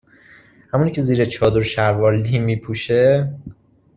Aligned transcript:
همونی 0.73 0.91
که 0.91 1.01
زیر 1.01 1.25
چادر 1.25 1.61
شلوار 1.61 2.17
لی 2.17 2.39
می 2.39 2.55
پوشه 2.55 3.31